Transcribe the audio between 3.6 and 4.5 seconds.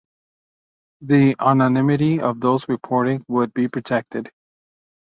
protected.